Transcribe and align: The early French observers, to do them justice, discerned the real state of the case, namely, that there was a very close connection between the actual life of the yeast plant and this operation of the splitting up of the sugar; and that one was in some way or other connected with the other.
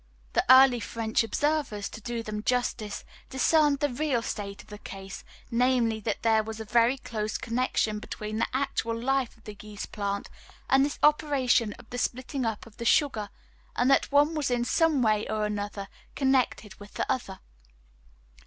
The 0.33 0.43
early 0.51 0.79
French 0.79 1.23
observers, 1.23 1.87
to 1.89 2.01
do 2.01 2.23
them 2.23 2.41
justice, 2.41 3.05
discerned 3.29 3.81
the 3.81 3.89
real 3.93 4.23
state 4.23 4.63
of 4.63 4.69
the 4.69 4.79
case, 4.79 5.23
namely, 5.51 5.99
that 5.99 6.23
there 6.23 6.41
was 6.41 6.59
a 6.59 6.65
very 6.65 6.97
close 6.97 7.37
connection 7.37 7.99
between 7.99 8.39
the 8.39 8.47
actual 8.51 8.99
life 8.99 9.37
of 9.37 9.43
the 9.43 9.55
yeast 9.61 9.91
plant 9.91 10.27
and 10.71 10.83
this 10.83 10.97
operation 11.03 11.73
of 11.73 11.87
the 11.91 11.99
splitting 11.99 12.47
up 12.47 12.65
of 12.65 12.77
the 12.77 12.83
sugar; 12.85 13.29
and 13.75 13.91
that 13.91 14.11
one 14.11 14.33
was 14.33 14.49
in 14.49 14.65
some 14.65 15.03
way 15.03 15.27
or 15.27 15.45
other 15.59 15.87
connected 16.15 16.79
with 16.79 16.95
the 16.95 17.05
other. 17.07 17.37